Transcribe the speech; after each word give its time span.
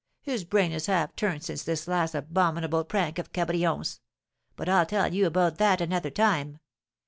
His 0.23 0.43
brain 0.45 0.71
is 0.71 0.87
half 0.87 1.15
turned 1.15 1.43
since 1.43 1.61
this 1.61 1.87
last 1.87 2.15
abominable 2.15 2.83
prank 2.83 3.19
of 3.19 3.31
Cabrion's; 3.31 3.99
but 4.55 4.67
I'll 4.67 4.87
tell 4.87 5.13
you 5.13 5.27
about 5.27 5.59
that 5.59 5.79
another 5.79 6.09
time. 6.09 6.57